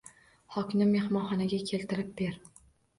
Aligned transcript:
Xokni 0.55 0.87
mehmonxonaga 0.95 1.63
keltirib 1.71 2.13
ber 2.21 2.45